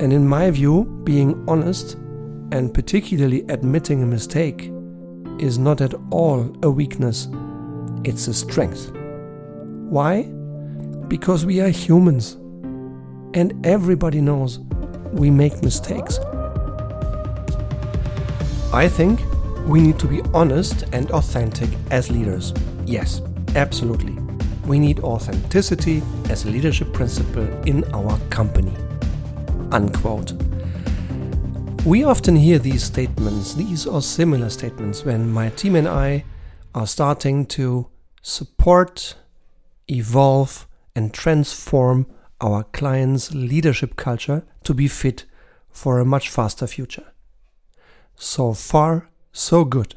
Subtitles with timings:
[0.00, 1.92] And in my view, being honest
[2.52, 4.72] and particularly admitting a mistake
[5.38, 7.28] is not at all a weakness,
[8.02, 8.90] it's a strength.
[9.90, 10.22] Why?
[11.06, 12.32] Because we are humans.
[13.34, 14.60] And everybody knows
[15.12, 16.18] we make mistakes.
[18.72, 19.20] I think
[19.66, 22.54] we need to be honest and authentic as leaders.
[22.86, 23.20] Yes,
[23.54, 24.16] absolutely.
[24.64, 28.72] We need authenticity as a leadership principle in our company.
[29.72, 30.32] Unquote.
[31.86, 36.24] We often hear these statements, these or similar statements, when my team and I
[36.74, 37.88] are starting to
[38.20, 39.16] support,
[39.88, 42.06] evolve, and transform
[42.40, 45.24] our clients' leadership culture to be fit
[45.70, 47.12] for a much faster future.
[48.16, 49.94] So far, so good,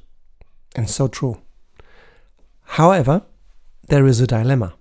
[0.75, 1.41] and so true.
[2.61, 3.23] However,
[3.89, 4.75] there is a dilemma.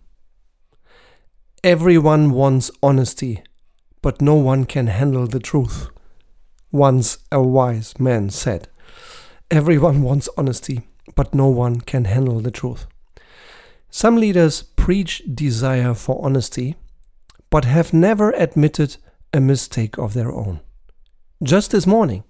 [1.64, 3.42] Everyone wants honesty,
[4.02, 5.88] but no one can handle the truth.
[6.70, 8.68] Once a wise man said,
[9.50, 10.82] Everyone wants honesty,
[11.14, 12.86] but no one can handle the truth.
[13.90, 16.76] Some leaders preach desire for honesty,
[17.50, 18.96] but have never admitted
[19.32, 20.60] a mistake of their own.
[21.42, 22.24] Just this morning,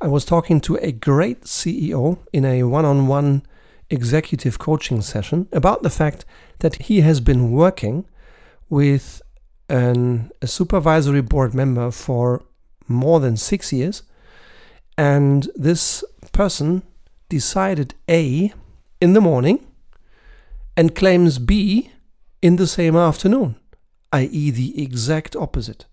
[0.00, 3.42] I was talking to a great CEO in a one on one
[3.90, 6.24] executive coaching session about the fact
[6.60, 8.06] that he has been working
[8.68, 9.20] with
[9.68, 12.42] an, a supervisory board member for
[12.86, 14.02] more than six years.
[14.96, 16.82] And this person
[17.28, 18.52] decided A
[19.00, 19.66] in the morning
[20.76, 21.90] and claims B
[22.42, 23.56] in the same afternoon,
[24.12, 25.86] i.e., the exact opposite.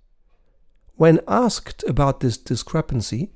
[0.95, 3.31] When asked about this discrepancy,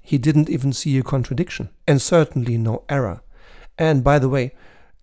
[0.00, 3.22] he didn't even see a contradiction, and certainly no error.
[3.78, 4.54] And by the way,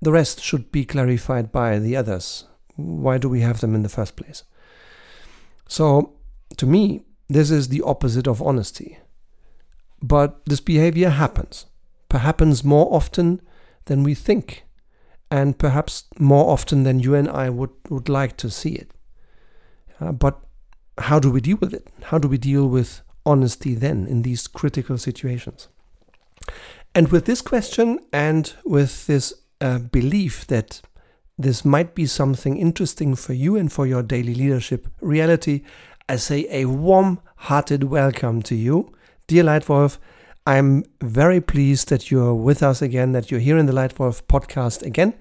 [0.01, 2.45] the rest should be clarified by the others.
[2.75, 4.43] Why do we have them in the first place?
[5.67, 6.13] So,
[6.57, 8.99] to me, this is the opposite of honesty.
[10.01, 11.65] But this behavior happens,
[12.09, 13.41] perhaps more often
[13.85, 14.65] than we think,
[15.31, 18.91] and perhaps more often than you and I would, would like to see it.
[19.99, 20.39] Uh, but
[20.97, 21.87] how do we deal with it?
[22.03, 25.69] How do we deal with honesty then in these critical situations?
[26.93, 30.81] And with this question and with this uh, belief that
[31.37, 35.63] this might be something interesting for you and for your daily leadership reality,
[36.07, 38.93] I say a warm hearted welcome to you.
[39.27, 39.97] Dear Lightwolf,
[40.45, 44.83] I'm very pleased that you're with us again, that you're here in the Lightwolf podcast
[44.83, 45.13] again,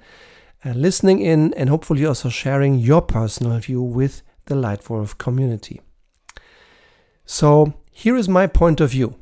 [0.65, 5.81] uh, listening in and hopefully also sharing your personal view with the Lightwolf community.
[7.25, 9.15] So, here is my point of view.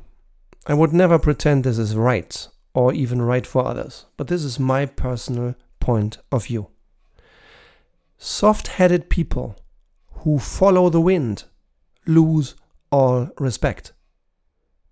[0.67, 4.59] I would never pretend this is right or even right for others, but this is
[4.59, 6.67] my personal point of view.
[8.23, 9.55] Soft headed people
[10.17, 11.45] who follow the wind
[12.05, 12.53] lose
[12.91, 13.93] all respect.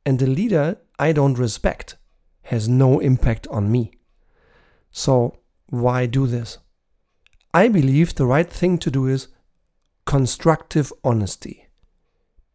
[0.03, 1.95] And the leader I don't respect
[2.45, 3.91] has no impact on me.
[4.89, 5.38] So,
[5.68, 6.57] why do this?
[7.53, 9.28] I believe the right thing to do is
[10.07, 11.68] constructive honesty.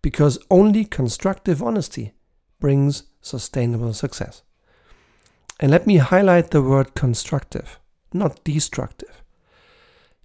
[0.03, 2.15] Because only constructive honesty
[2.59, 4.43] brings sustainable success.
[5.61, 7.79] And let me highlight the word constructive,
[8.13, 9.24] not destructive.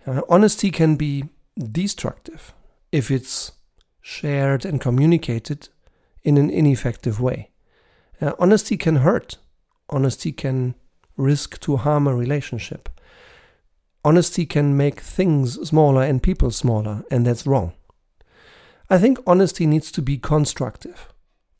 [0.06, 1.26] Uh, honesty can be
[1.72, 2.54] destructive
[2.92, 3.52] if it's
[4.02, 5.70] shared and communicated
[6.24, 7.50] in an ineffective way.
[8.22, 9.38] Uh, honesty can hurt.
[9.90, 10.76] Honesty can
[11.18, 12.90] risk to harm a relationship.
[14.04, 17.74] Honesty can make things smaller and people smaller, and that's wrong.
[18.90, 21.14] I think honesty needs to be constructive.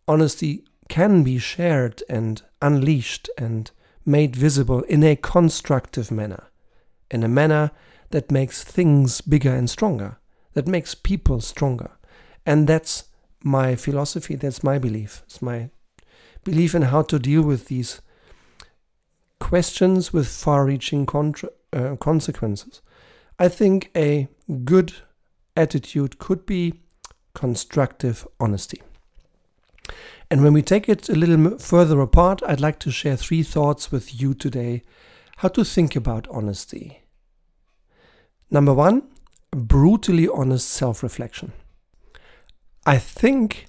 [0.08, 3.70] Honesty can be shared and unleashed and
[4.06, 6.46] made visible in a constructive manner,
[7.12, 7.72] in a manner
[8.12, 10.18] that makes things bigger and stronger,
[10.54, 11.92] that makes people stronger.
[12.46, 13.06] And that's
[13.44, 15.22] my philosophy, that's my belief.
[15.26, 15.70] It's my
[16.44, 18.02] belief in how to deal with these
[19.40, 21.08] questions with far reaching
[21.74, 22.82] uh, consequences.
[23.38, 24.28] I think a
[24.66, 24.94] good
[25.56, 26.82] attitude could be
[27.34, 28.82] constructive honesty.
[30.32, 33.92] And when we take it a little further apart, I'd like to share three thoughts
[33.92, 34.84] with you today
[35.38, 37.04] how to think about honesty.
[38.52, 39.04] Number one,
[39.52, 41.52] brutally honest self reflection.
[42.86, 43.68] I think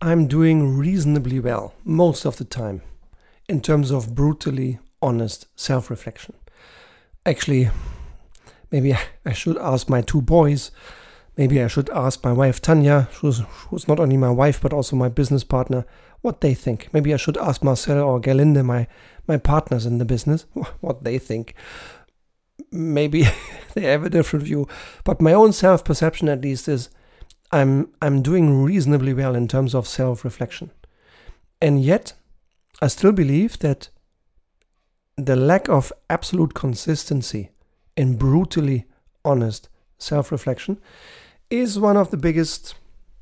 [0.00, 2.82] I'm doing reasonably well most of the time
[3.48, 6.34] in terms of brutally honest self reflection.
[7.26, 7.70] Actually,
[8.70, 8.94] maybe
[9.26, 10.70] I should ask my two boys
[11.36, 14.96] Maybe I should ask my wife Tanya, who's, who's not only my wife but also
[14.96, 15.86] my business partner,
[16.20, 16.88] what they think.
[16.92, 18.86] Maybe I should ask Marcel or Gerlinde, my,
[19.26, 20.44] my partners in the business,
[20.80, 21.54] what they think.
[22.72, 23.28] Maybe
[23.74, 24.66] they have a different view.
[25.04, 26.90] But my own self perception, at least, is
[27.52, 30.70] I'm I'm doing reasonably well in terms of self-reflection.
[31.60, 32.14] And yet
[32.80, 33.90] I still believe that
[35.16, 37.50] the lack of absolute consistency
[37.96, 38.86] in brutally
[39.24, 40.80] honest self-reflection
[41.50, 42.74] is one of the biggest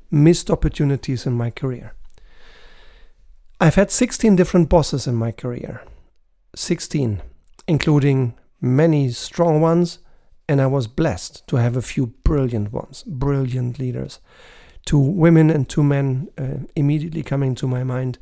[0.09, 1.93] missed opportunities in my career.
[3.59, 5.83] I've had 16 different bosses in my career.
[6.55, 7.21] 16,
[7.67, 9.99] including many strong ones,
[10.47, 14.19] and I was blessed to have a few brilliant ones, brilliant leaders.
[14.85, 18.17] Two women and two men uh, immediately coming to my mind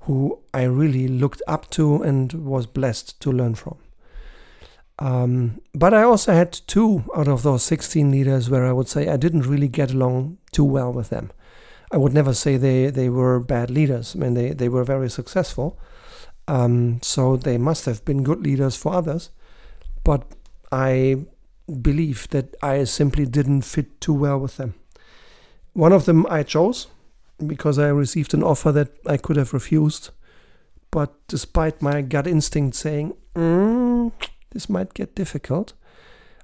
[0.00, 3.76] who I really looked up to and was blessed to learn from.
[4.98, 9.08] Um, but I also had two out of those 16 leaders where I would say
[9.08, 11.30] I didn't really get along too well with them.
[11.90, 14.14] I would never say they, they were bad leaders.
[14.14, 15.78] I mean, they, they were very successful.
[16.46, 19.30] Um, so they must have been good leaders for others.
[20.04, 20.26] But
[20.72, 21.26] I
[21.82, 24.74] believe that I simply didn't fit too well with them.
[25.72, 26.88] One of them I chose
[27.46, 30.10] because I received an offer that I could have refused.
[30.90, 34.12] But despite my gut instinct saying, mm,
[34.50, 35.72] this might get difficult,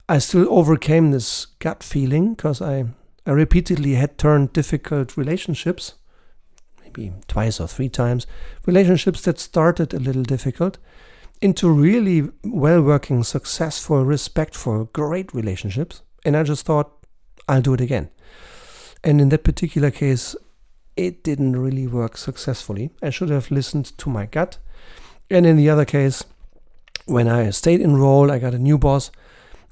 [0.09, 2.87] I still overcame this gut feeling because I
[3.27, 5.95] I repeatedly had turned difficult relationships,
[6.81, 8.25] maybe twice or three times,
[8.67, 10.79] relationships that started a little difficult,
[11.41, 16.03] into really well working, successful, respectful, great relationships.
[16.25, 16.93] And I just thought,
[17.49, 18.11] I'll do it again.
[19.05, 20.35] And in that particular case,
[20.97, 22.91] it didn't really work successfully.
[23.03, 24.59] I should have listened to my gut.
[25.31, 26.25] And in the other case,
[27.05, 29.11] when I stayed in role, I got a new boss.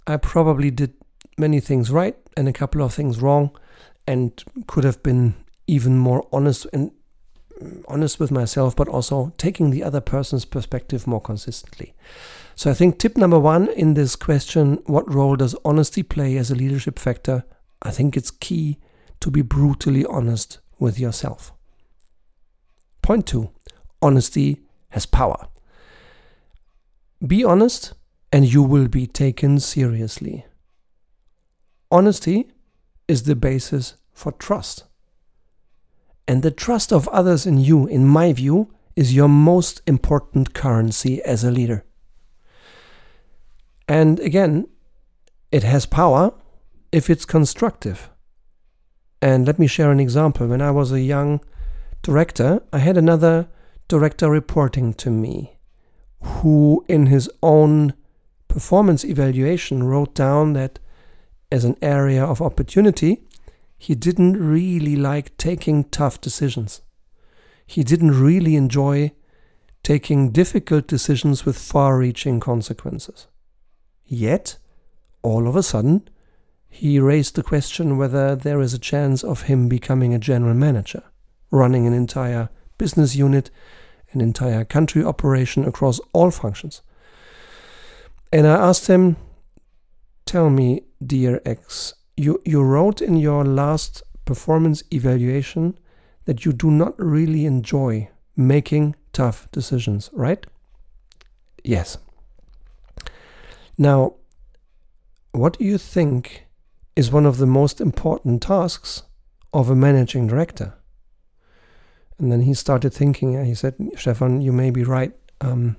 [0.07, 0.95] I probably did
[1.39, 3.51] many things right and a couple of things wrong
[4.07, 5.35] and could have been
[5.67, 6.93] even more honest and
[7.89, 11.95] honest with myself but also taking the other person's perspective more consistently.
[12.55, 16.51] So i think tip number 1 in this question what role does honesty play as
[16.51, 17.45] a leadership factor?
[17.83, 18.79] I think it's key
[19.21, 21.53] to be brutally honest with yourself.
[23.03, 23.51] Point 2
[24.03, 25.49] honesty has power.
[27.27, 27.95] Be honest
[28.33, 30.45] and you will be taken seriously.
[31.91, 32.49] Honesty
[33.07, 34.85] is the basis for trust.
[36.27, 41.23] And the trust of others in you, in my view, is your most important currency
[41.23, 41.85] as a leader.
[43.89, 44.67] And again,
[45.53, 46.33] it has power
[46.93, 48.11] if it's constructive.
[49.21, 50.47] And let me share an example.
[50.47, 51.41] When I was a young
[52.03, 53.49] director, I had another
[53.89, 55.59] director reporting to me
[56.21, 57.95] who, in his own
[58.49, 60.79] performance evaluation, wrote down that
[61.51, 63.24] as an area of opportunity,
[63.85, 66.81] he didn't really like taking tough decisions.
[67.67, 69.13] He didn't really enjoy
[69.83, 73.27] taking difficult decisions with far reaching consequences.
[74.07, 74.57] Yet,
[75.21, 76.09] all of a sudden,
[76.67, 81.03] he raised the question whether there is a chance of him becoming a general manager,
[81.51, 82.49] running an entire
[82.79, 83.51] business unit,
[84.13, 86.81] an entire country operation across all functions.
[88.33, 89.17] And I asked him,
[90.25, 95.79] Tell me, dear X, you, you wrote in your last performance evaluation
[96.25, 100.47] that you do not really enjoy making tough decisions, right?
[101.63, 101.99] Yes.
[103.77, 104.15] Now,
[105.33, 106.47] what do you think
[106.97, 109.03] is one of the most important tasks
[109.53, 110.75] of a managing director?
[112.19, 115.13] And then he started thinking, and he said, Stefan, you may be right.
[115.41, 115.77] Um,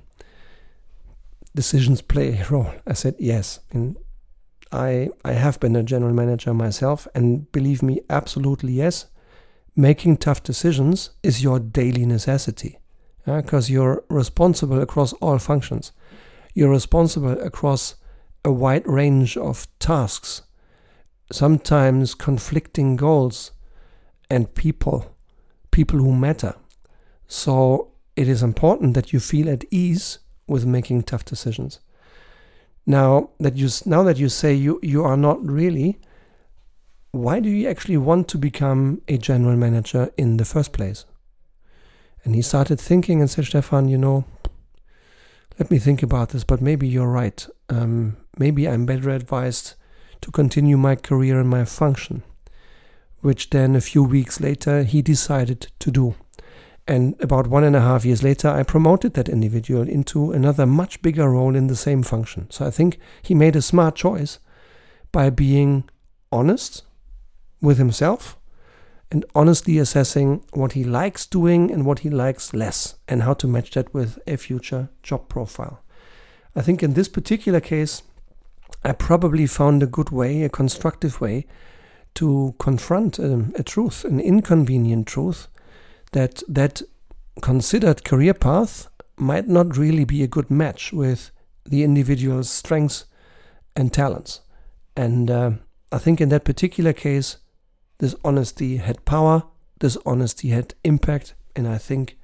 [1.56, 2.74] decisions play a role.
[2.86, 3.60] I said, yes.
[3.72, 3.96] In
[4.72, 9.06] I, I have been a general manager myself, and believe me, absolutely yes.
[9.76, 12.80] Making tough decisions is your daily necessity
[13.26, 15.92] because you're responsible across all functions.
[16.54, 17.96] You're responsible across
[18.44, 20.44] a wide range of tasks,
[21.32, 23.52] sometimes conflicting goals,
[24.30, 25.16] and people,
[25.72, 26.56] people who matter.
[27.28, 31.80] So it is important that you feel at ease with making tough decisions.
[32.86, 36.00] Now that you now that you say you you are not really,
[37.12, 41.06] why do you actually want to become a general manager in the first place?
[42.24, 44.26] And he started thinking and said, Stefan, you know,
[45.60, 47.48] let me think about this, but maybe you're right.
[47.70, 49.76] Um, maybe I'm better advised
[50.22, 52.24] to continue my career in my function,
[53.22, 56.16] which then a few weeks later he decided to do.
[56.88, 61.02] And about one and a half years later, I promoted that individual into another much
[61.02, 62.48] bigger role in the same function.
[62.52, 64.40] So I think he made a smart choice
[65.12, 65.90] by being
[66.32, 66.84] honest
[67.62, 68.38] with himself
[69.12, 73.48] and honestly assessing what he likes doing and what he likes less, and how to
[73.48, 75.82] match that with a future job profile.
[76.56, 78.04] I think in this particular case,
[78.84, 81.46] I probably found a good way, a constructive way,
[82.16, 85.48] to confront um, a truth, an inconvenient truth,
[86.16, 86.82] that that
[87.42, 91.30] considered career path might not really be a good match with
[91.66, 93.06] the individual's strengths
[93.76, 94.40] and talents.
[94.96, 95.52] And uh,
[95.92, 97.38] I think in that particular case,
[97.98, 99.44] this honesty had power,
[99.82, 102.18] this honesty had impact, and I think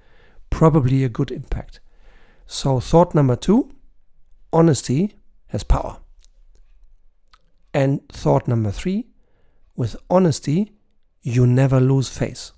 [0.49, 1.81] probably a good impact.
[2.47, 3.71] So, thought number two
[4.53, 5.15] honesty
[5.47, 5.97] has power.
[7.73, 9.07] And thought number three
[9.75, 10.71] with honesty,
[11.21, 12.53] you never lose face.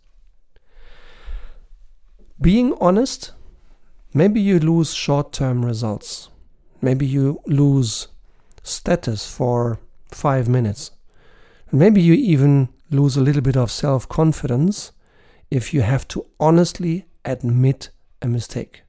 [2.44, 3.32] Being honest,
[4.14, 6.28] maybe you lose short term results.
[6.82, 8.10] Maybe you lose
[8.64, 10.92] status for five minutes.
[11.72, 14.92] Maybe you even lose a little bit of self confidence
[15.50, 18.84] if you have to honestly admit a mistake.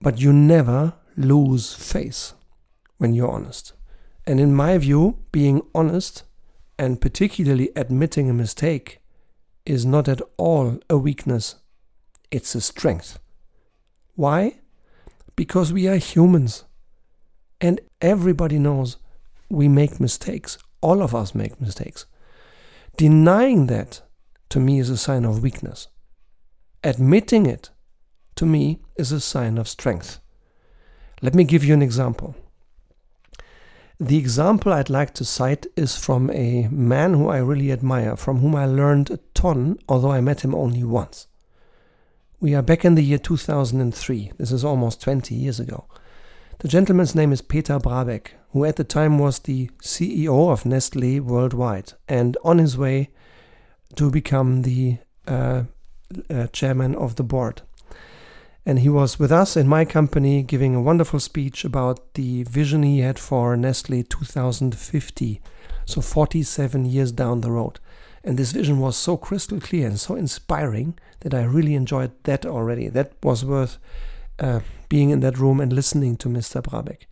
[0.00, 2.34] But you never lose face
[2.98, 3.72] when you're honest.
[4.24, 6.22] And in my view, being honest
[6.78, 9.00] and particularly admitting a mistake
[9.64, 11.56] is not at all a weakness,
[12.30, 13.18] it's a strength.
[14.14, 14.60] Why?
[15.34, 16.64] Because we are humans.
[17.60, 18.98] And everybody knows
[19.48, 20.58] we make mistakes.
[20.80, 22.06] All of us make mistakes.
[22.96, 24.02] Denying that
[24.50, 25.88] to me is a sign of weakness.
[26.82, 27.70] Admitting it
[28.36, 30.20] to me is a sign of strength.
[31.22, 32.34] Let me give you an example.
[33.98, 38.40] The example I'd like to cite is from a man who I really admire, from
[38.40, 41.28] whom I learned a ton, although I met him only once.
[42.38, 44.32] We are back in the year 2003.
[44.36, 45.86] This is almost 20 years ago.
[46.58, 51.18] The gentleman's name is Peter Brabeck, who at the time was the CEO of Nestle
[51.20, 53.08] worldwide and on his way
[53.94, 55.62] to become the uh,
[56.28, 57.62] uh, chairman of the board.
[58.66, 62.82] And he was with us in my company giving a wonderful speech about the vision
[62.82, 65.40] he had for Nestle 2050,
[65.86, 67.80] so 47 years down the road.
[68.26, 72.44] And this vision was so crystal clear and so inspiring that I really enjoyed that
[72.44, 72.88] already.
[72.88, 73.78] That was worth
[74.40, 76.60] uh, being in that room and listening to Mr.
[76.60, 77.06] Brabeck.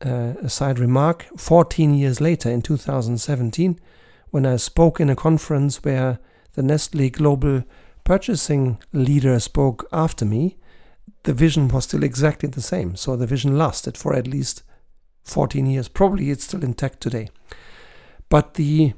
[0.00, 3.80] Uh, a side remark 14 years later, in 2017,
[4.30, 6.20] when I spoke in a conference where
[6.52, 7.64] the Nestle global
[8.04, 10.56] purchasing leader spoke after me,
[11.24, 12.94] the vision was still exactly the same.
[12.94, 14.62] So the vision lasted for at least
[15.24, 15.88] 14 years.
[15.88, 17.28] Probably it's still intact today.
[18.28, 18.92] But the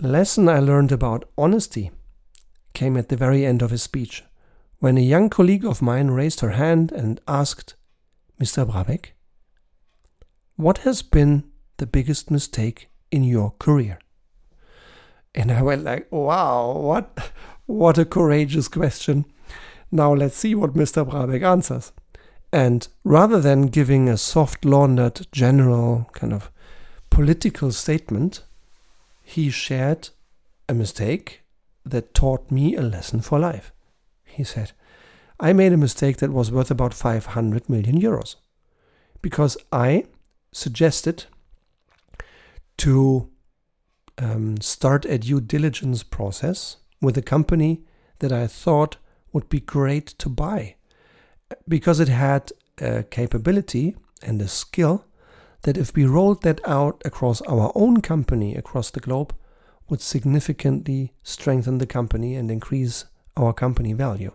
[0.00, 1.90] lesson I learned about honesty
[2.72, 4.24] came at the very end of his speech,
[4.78, 7.74] when a young colleague of mine raised her hand and asked,
[8.40, 8.68] Mr.
[8.68, 9.12] Brabeck,
[10.56, 11.44] what has been
[11.76, 13.98] the biggest mistake in your career?
[15.34, 17.32] And I went like, wow, what
[17.66, 19.24] what a courageous question.
[19.90, 21.08] Now let's see what Mr.
[21.08, 21.92] Brabeck answers.
[22.52, 26.50] And rather than giving a soft laundered general kind of
[27.10, 28.44] political statement,
[29.24, 30.10] he shared
[30.68, 31.40] a mistake
[31.84, 33.72] that taught me a lesson for life.
[34.22, 34.72] He said,
[35.40, 38.36] I made a mistake that was worth about 500 million euros
[39.22, 40.04] because I
[40.52, 41.24] suggested
[42.76, 43.30] to
[44.18, 47.82] um, start a due diligence process with a company
[48.20, 48.98] that I thought
[49.32, 50.76] would be great to buy
[51.66, 55.06] because it had a capability and a skill
[55.64, 59.34] that if we rolled that out across our own company across the globe
[59.88, 63.04] would significantly strengthen the company and increase
[63.36, 64.32] our company value.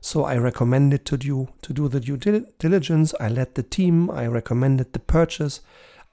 [0.00, 3.14] So I recommended to do to do the due diligence.
[3.18, 4.10] I led the team.
[4.10, 5.60] I recommended the purchase.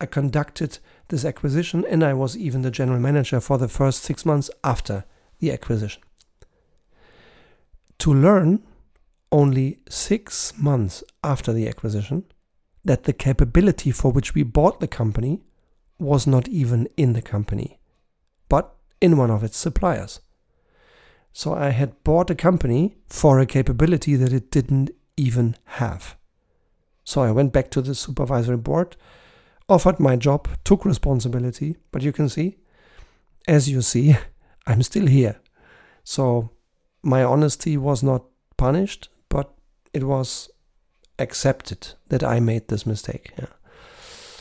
[0.02, 4.26] I conducted this acquisition, and I was even the general manager for the first six
[4.26, 5.04] months after
[5.40, 6.02] the acquisition
[8.00, 8.64] to learn
[9.32, 12.24] only six months after the acquisition
[12.90, 15.44] that the capability for which we bought the company
[16.00, 17.80] was not even in the company,
[18.50, 20.22] but in one of its suppliers.
[21.32, 26.18] So I had bought a company for a capability that it didn't even have.
[27.04, 28.96] So I went back to the supervisory board,
[29.68, 32.58] offered my job, took responsibility, but you can see,
[33.48, 34.18] as you see,
[34.66, 35.40] I'm still here.
[36.04, 36.50] So
[37.04, 38.24] my honesty was not
[38.58, 39.54] punished, but
[39.94, 40.50] it was
[41.20, 43.34] accepted that I made this mistake.
[43.38, 43.48] Yeah.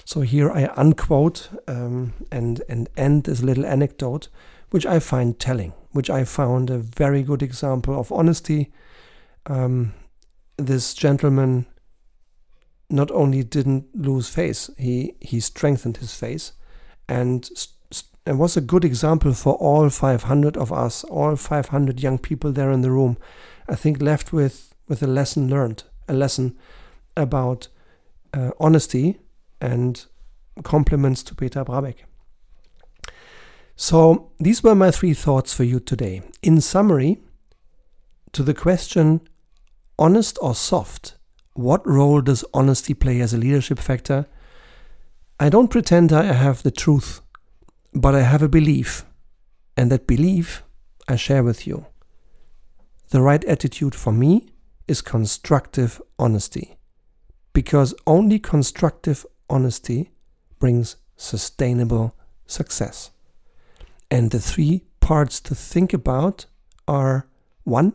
[0.05, 4.29] So here I unquote um, and and end this little anecdote,
[4.71, 8.73] which I find telling, which I found a very good example of honesty.
[9.47, 9.95] Um,
[10.57, 11.67] this gentleman
[12.91, 16.53] not only didn't lose face, he he strengthened his face,
[17.07, 17.51] and
[18.29, 22.71] it was a good example for all 500 of us, all 500 young people there
[22.71, 23.17] in the room.
[23.67, 26.57] I think left with, with a lesson learned, a lesson
[27.17, 27.69] about
[28.35, 29.19] uh, honesty
[29.61, 30.07] and
[30.63, 31.97] compliments to Peter Brabeck.
[33.77, 36.23] So, these were my three thoughts for you today.
[36.43, 37.21] In summary,
[38.33, 39.21] to the question
[39.99, 41.15] honest or soft,
[41.55, 44.27] what role does honesty play as a leadership factor?
[45.41, 47.21] I don't pretend I have the truth,
[47.95, 49.05] but I have a belief,
[49.77, 50.65] and that belief
[51.09, 51.87] I share with you.
[53.11, 54.51] The right attitude for me
[54.89, 56.79] is constructive honesty,
[57.53, 60.11] because only constructive honesty
[60.59, 62.17] brings sustainable
[62.47, 63.11] success.
[64.11, 66.47] And the three parts to think about
[66.87, 67.29] are
[67.65, 67.93] one,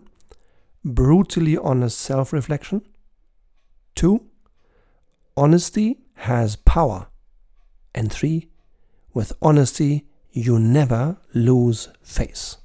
[0.86, 2.82] brutally honest self reflection,
[3.96, 4.26] two,
[5.36, 7.08] honesty has power,
[7.96, 8.50] and three,
[9.14, 12.58] with honesty, you never lose face.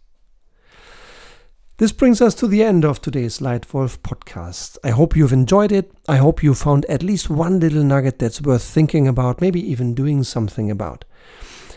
[1.79, 4.79] This brings us to the end of today's Lightwolf podcast.
[4.83, 5.93] I hope you've enjoyed it.
[6.09, 9.95] I hope you found at least one little nugget that's worth thinking about, maybe even
[9.95, 11.05] doing something about.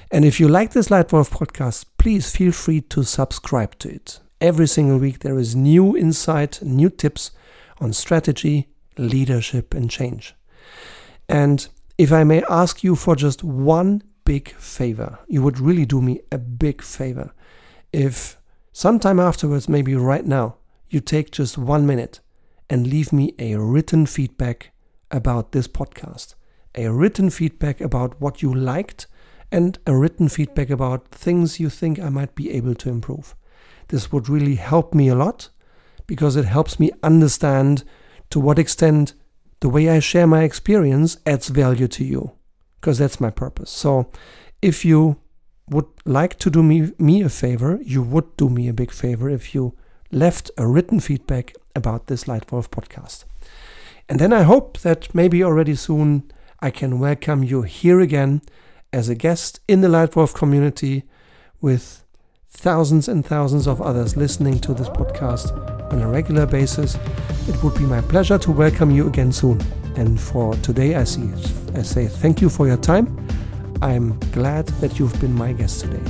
[0.10, 4.20] And if you like this Lightwolf podcast, please feel free to subscribe to it.
[4.42, 7.30] Every single week there is new insight, new tips
[7.80, 10.34] on strategy, leadership, and change.
[11.30, 11.68] And
[12.00, 16.22] if I may ask you for just one big favor, you would really do me
[16.32, 17.36] a big favor.
[17.94, 18.41] If
[18.72, 20.56] sometime afterwards, maybe right now,
[20.90, 22.20] you take just one minute
[22.70, 24.72] and leave me a written feedback
[25.10, 26.36] about this podcast,
[26.76, 29.08] a written feedback about what you liked
[29.52, 33.36] and a written feedback about things you think I might be able to improve.
[33.90, 35.50] This would really help me a lot
[36.08, 37.84] because it helps me understand
[38.30, 39.14] to what extent
[39.60, 42.32] the way I share my experience adds value to you
[42.80, 43.70] because that's my purpose.
[43.70, 44.10] So
[44.62, 45.18] if you
[45.72, 49.30] would like to do me, me a favor, you would do me a big favor
[49.30, 49.74] if you
[50.12, 53.24] left a written feedback about this Lightwolf podcast.
[54.10, 58.42] And then I hope that maybe already soon I can welcome you here again
[58.92, 61.04] as a guest in the Lightwolf community
[61.62, 62.04] with
[62.50, 65.54] thousands and thousands of others listening to this podcast
[65.94, 66.98] on a regular basis.
[67.48, 69.62] It would be my pleasure to welcome you again soon.
[69.96, 71.32] And for today, I, see,
[71.74, 73.26] I say thank you for your time.
[73.82, 76.04] I'm glad that you've been my guest today.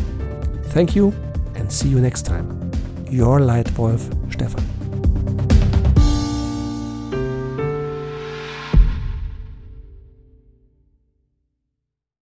[0.71, 1.13] Thank you
[1.55, 2.71] and see you next time.
[3.09, 4.70] Your Lightwolf, Stefan.